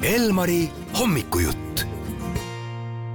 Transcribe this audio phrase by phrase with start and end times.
[0.00, 0.64] Elmari
[0.96, 1.82] hommikujutt.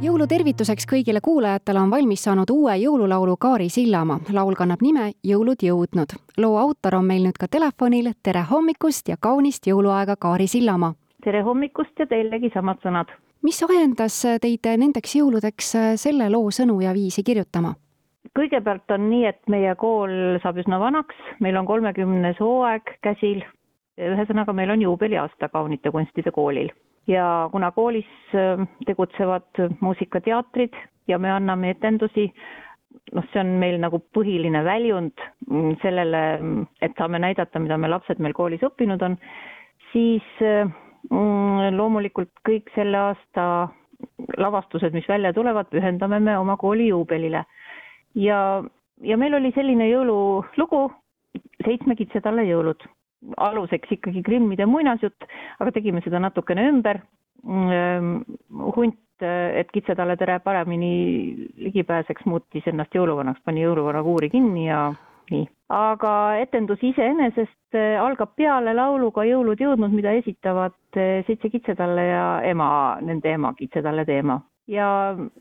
[0.00, 4.20] jõulutervituseks kõigile kuulajatele on valmis saanud uue jõululaulu Kaari Sillamaa.
[4.32, 6.16] laul kannab nime Jõulud jõudnud.
[6.38, 8.12] loo autor on meil nüüd ka telefonil.
[8.22, 10.94] tere hommikust ja kaunist jõuluaega, Kaari Sillamaa!
[11.24, 13.12] tere hommikust ja teilegi samad sõnad.
[13.42, 17.74] mis ajendas teid nendeks jõuludeks selle loo sõnu ja viisi kirjutama?
[18.38, 23.44] kõigepealt on nii, et meie kool saab üsna vanaks, meil on kolmekümnes hooaeg käsil
[24.00, 26.70] ühesõnaga, meil on juubeliaasta Kaunite kunstide koolil
[27.08, 30.76] ja kuna koolis äh, tegutsevad muusikateatrid
[31.08, 32.28] ja me anname etendusi,
[33.14, 36.22] noh, see on meil nagu põhiline väljund mm, sellele,
[36.82, 39.16] et saame näidata, mida me lapsed meil koolis õppinud on,
[39.92, 43.46] siis mm, loomulikult kõik selle aasta
[44.40, 47.44] lavastused, mis välja tulevad, pühendame me oma kooli juubelile.
[48.14, 48.62] ja,
[49.02, 50.88] ja meil oli selline jõululugu
[51.60, 52.82] Seitsme kitsetalle jõulud
[53.36, 55.28] aluseks ikkagi Grimmide muinasjutt,
[55.60, 57.02] aga tegime seda natukene ümber.
[57.40, 58.24] Mm,
[58.76, 64.90] hunt, et kitsetalle tere paremini ligi pääseks, muutis ennast jõuluvanaks, pani jõuluvana kuuri kinni ja
[65.32, 65.46] nii.
[65.72, 72.24] aga etendus iseenesest eh, algab peale lauluga Jõulud jõudnud, mida esitavad eh, seitse kitsetalle ja
[72.48, 72.70] ema,
[73.04, 74.40] nende ema kitsetalle teema
[74.70, 74.86] ja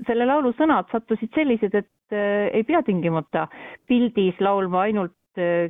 [0.07, 3.47] selle laulu sõnad sattusid sellised, et äh, ei pea tingimata
[3.89, 5.13] pildis laulma ainult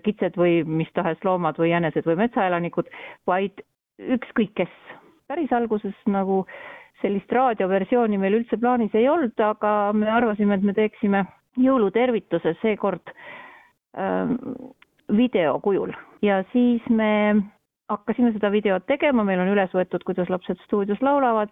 [0.05, 2.89] kitsed või mis tahes loomad või jänesed või metsaelanikud,
[3.27, 3.63] vaid
[3.99, 4.75] ükskõik kes.
[5.27, 6.45] päris alguses nagu
[7.01, 11.25] sellist raadioversiooni meil üldse plaanis ei olnud, aga me arvasime, et me teeksime
[11.59, 13.13] jõulutervituse seekord
[13.97, 14.31] äh,
[15.09, 17.35] video kujul ja siis me
[17.89, 21.51] hakkasime seda videot tegema, meil on üles võetud, kuidas lapsed stuudios laulavad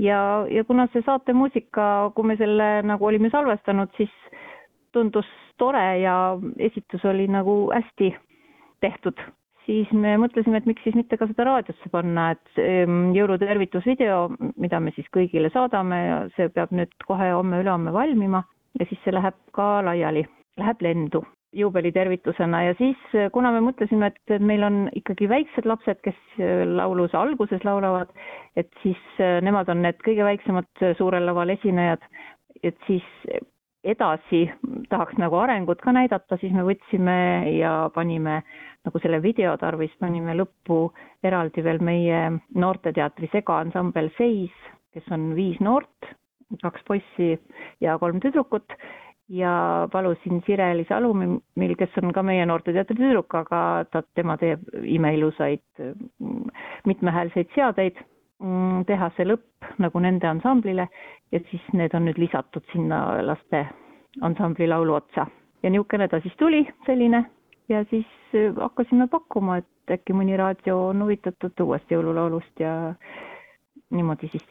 [0.00, 0.18] ja,
[0.50, 4.12] ja kuna see saatemuusika, kui me selle nagu olime salvestanud, siis
[4.94, 5.28] tundus
[5.58, 8.14] tore ja esitus oli nagu hästi
[8.84, 9.20] tehtud,
[9.66, 14.18] siis me mõtlesime, et miks siis mitte ka seda raadiosse panna, et ehm, jõulutervitusvideo,
[14.60, 18.44] mida me siis kõigile saadame ja see peab nüüd kohe homme-ülehomme valmima
[18.80, 20.26] ja siis see läheb ka laiali,
[20.60, 22.98] läheb lendu juubelitervitusena ja siis,
[23.32, 26.18] kuna me mõtlesime, et meil on ikkagi väiksed lapsed, kes
[26.66, 28.10] lauluse alguses laulavad,
[28.58, 32.02] et siis nemad on need kõige väiksemad suurel laval esinejad,
[32.66, 33.06] et siis
[33.84, 34.46] edasi
[34.88, 37.16] tahaks nagu arengut ka näidata, siis me võtsime
[37.58, 38.40] ja panime
[38.84, 40.88] nagu selle video tarvis, panime lõppu
[41.24, 42.20] eraldi veel meie
[42.54, 44.52] noorteteatri segaansambel Seis,
[44.94, 46.12] kes on viis noort,
[46.62, 47.34] kaks poissi
[47.84, 48.76] ja kolm tüdrukut.
[49.32, 55.80] Ja palusin Sireli Salumil, kes on ka meie noorteteatri tüdruk, aga ta, tema teeb imeilusaid
[56.84, 58.02] mitmehäälseid seadeid
[58.42, 60.88] Mm, teha see lõpp nagu nende ansamblile
[61.34, 63.64] ja siis need on nüüd lisatud sinna laste
[64.22, 65.26] ansambli laulu otsa.
[65.62, 67.24] ja niisugune ta siis tuli, selline,
[67.68, 72.94] ja siis äh, hakkasime pakkuma, et äkki mõni raadio on huvitatud uuest jõululaulust ja
[73.90, 74.46] niimoodi siis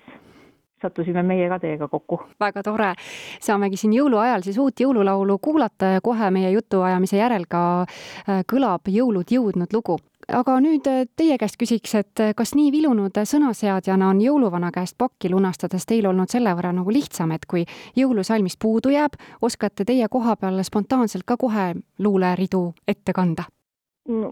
[0.83, 2.19] sattusime meie ka teiega kokku.
[2.39, 2.93] väga tore,
[3.41, 8.91] saamegi siin jõuluajal siis uut jõululaulu kuulata ja kohe meie jutuajamise järel ka äh, kõlab
[8.91, 9.99] Jõulud jõudnud lugu
[10.31, 14.97] aga nüüd äh, teie käest küsiks, et äh, kas nii vilunud sõnaseadjana on jõuluvana käest
[14.97, 17.65] pakki lunastades teil olnud selle võrra nagu lihtsam, et kui
[17.99, 23.49] jõulusalmist puudu jääb, oskate teie koha peal spontaanselt ka kohe luuleridu ette kanda?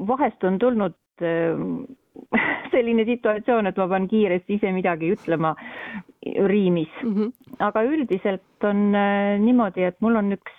[0.07, 1.59] vahest on tulnud äh,
[2.73, 5.55] selline situatsioon, et ma pean kiiresti ise midagi ütlema
[6.21, 7.31] riimis mm, -hmm.
[7.59, 8.91] aga üldiselt on
[9.41, 10.51] niimoodi, et mul on üks,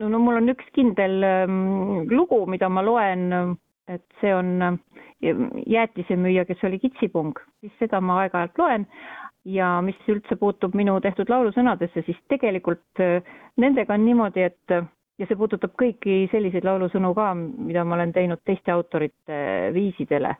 [0.00, 4.78] no mul on üks kindel ähm, lugu, mida ma loen et see on äh,
[5.66, 8.86] jäätisemüüja, kes oli kitsipung, siis seda ma aeg-ajalt loen
[9.48, 13.22] ja mis üldse puutub minu tehtud laulusõnadesse, siis tegelikult äh,
[13.56, 14.78] nendega on niimoodi, et
[15.18, 19.38] ja see puudutab kõiki selliseid laulusõnu ka, mida ma olen teinud teiste autorite
[19.74, 20.34] viisidele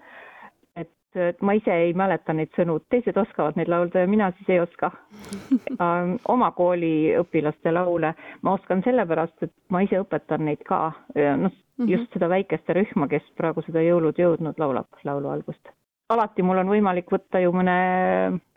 [1.28, 4.60] et ma ise ei mäleta neid sõnu, teised oskavad neid laulda ja mina siis ei
[4.62, 4.90] oska
[5.84, 11.52] ähm, oma kooli õpilaste laule ma oskan sellepärast, et ma ise õpetan neid ka, noh,
[11.52, 11.88] mhm.
[11.90, 15.74] just seda väikeste rühma, kes praegu seda Jõulud jõudnud laulab laulu algust.
[16.08, 17.78] alati mul on võimalik võtta ju mõne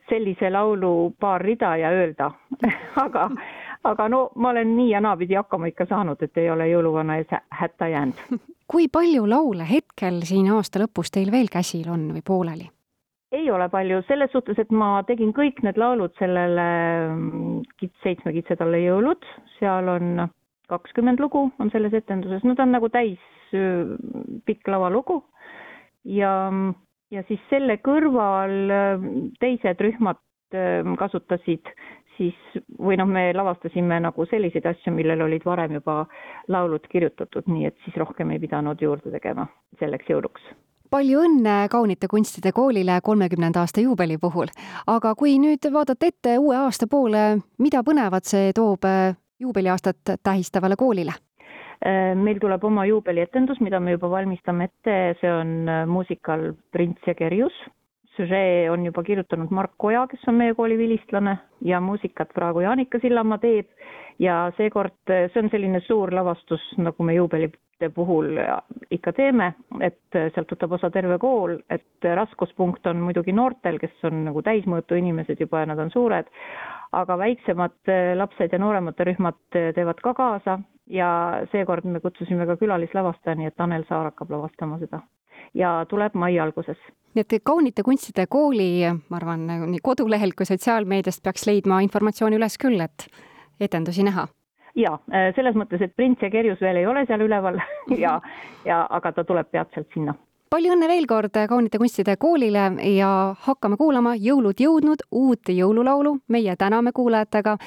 [0.10, 2.32] sellise laulu paar rida ja öelda
[3.06, 3.30] aga
[3.84, 7.32] aga no ma olen nii ja naapidi hakkama ikka saanud, et ei ole jõuluvana ees
[7.62, 8.22] hätta jäänud.
[8.72, 12.70] kui palju laule hetkel siin aasta lõpus teil veel käsil on või pooleli?
[13.32, 16.66] ei ole palju, selles suhtes, et ma tegin kõik need laulud sellele
[17.14, 19.24] mm, kits-, seitsme kitsetalle jõulud,
[19.56, 20.26] seal on
[20.72, 23.20] kakskümmend lugu on selles etenduses, no ta on nagu täis
[24.48, 25.22] pikk lavalugu
[26.08, 26.34] ja,
[27.12, 28.72] ja siis selle kõrval
[29.40, 30.20] teised rühmad
[31.00, 31.72] kasutasid
[32.22, 36.04] siis või noh, me lavastasime nagu selliseid asju, millel olid varem juba
[36.52, 39.48] laulud kirjutatud, nii et siis rohkem ei pidanud juurde tegema
[39.80, 40.52] selleks jõuluks.
[40.92, 44.54] palju õnne Kaunite Kunstide Koolile kolmekümnenda aasta juubeli puhul.
[44.88, 50.76] aga kui nüüd vaadata ette uue aasta poole, mida põnevat see toob äh, juubeliaastat tähistavale
[50.76, 51.14] koolile?
[51.86, 57.08] Äh, meil tuleb oma juubelietendus, mida me juba valmistame ette, see on äh, muusikal Prints
[57.08, 57.54] ja kerjus.
[58.18, 63.00] Süžee on juba kirjutanud Mark Oja, kes on meie kooli vilistlane ja muusikat praegu Jaanika
[63.00, 63.68] Sillamaa teeb.
[64.20, 67.50] Ja seekord see on selline suur lavastus, nagu me juubeli
[67.96, 68.36] puhul
[68.94, 74.20] ikka teeme, et sealt võtab osa terve kool, et raskuspunkt on muidugi noortel, kes on
[74.28, 76.30] nagu täismõõtu inimesed juba ja nad on suured,
[76.92, 80.60] aga väiksemad lapsed ja nooremate rühmad teevad ka kaasa.
[80.92, 81.10] Ja
[81.54, 85.00] seekord me kutsusime ka külalislavastaja, nii et Tanel Saar hakkab lavastama seda
[85.54, 86.78] ja tuleb mai alguses.
[87.16, 92.58] nii et Kaunite Kunstide Kooli, ma arvan, nii kodulehelt kui sotsiaalmeediast peaks leidma informatsiooni üles
[92.58, 93.08] küll, et
[93.60, 94.28] etendusi näha
[94.76, 94.98] ja
[95.36, 97.60] selles mõttes, et Prints ja Kerjus veel ei ole seal üleval
[98.04, 98.20] ja,
[98.66, 100.16] ja aga ta tuleb peatselt sinna.
[100.50, 103.12] palju õnne veel kord Kaunite Kunstide Koolile ja
[103.48, 106.18] hakkame kuulama Jõulud jõudnud uut jõululaulu.
[106.28, 107.58] meie täname kuulajatega,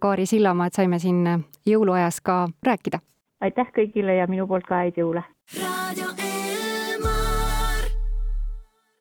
[0.00, 1.24] Kaari Sillamaa, et saime siin
[1.66, 2.98] jõuluajas ka rääkida.
[3.40, 5.24] aitäh kõigile ja minu poolt ka häid jõule.
[5.60, 6.53] raadio E